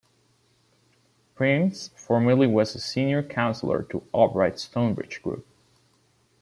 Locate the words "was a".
2.47-2.79